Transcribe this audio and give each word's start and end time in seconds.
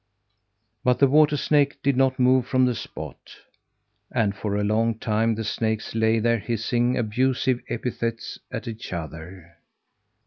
But 0.83 0.97
the 0.97 1.05
water 1.07 1.37
snake 1.37 1.77
did 1.83 1.95
not 1.95 2.17
move 2.17 2.47
from 2.47 2.65
the 2.65 2.73
spot, 2.73 3.35
and 4.11 4.35
for 4.35 4.55
a 4.55 4.63
long 4.63 4.97
time 4.97 5.35
the 5.35 5.43
snakes 5.43 5.93
lay 5.93 6.17
there 6.17 6.39
hissing 6.39 6.97
abusive 6.97 7.61
epithets 7.69 8.39
at 8.51 8.67
each 8.67 8.93
other. 8.93 9.57